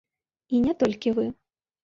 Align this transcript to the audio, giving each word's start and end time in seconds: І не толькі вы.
І 0.55 0.61
не 0.63 0.73
толькі 0.85 1.15
вы. 1.19 1.27